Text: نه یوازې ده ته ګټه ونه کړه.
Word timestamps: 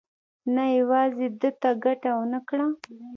نه 0.55 0.63
یوازې 0.77 1.27
ده 1.41 1.49
ته 1.61 1.69
ګټه 1.85 2.09
ونه 2.17 2.39
کړه. 2.47 2.67